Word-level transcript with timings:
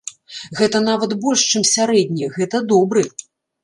Гэта 0.59 0.81
нават 0.87 1.15
больш 1.27 1.45
чым 1.53 1.69
сярэдні, 1.75 2.35
гэта 2.41 2.67
добры. 2.77 3.11